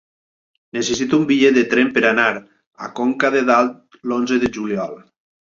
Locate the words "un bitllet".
1.23-1.59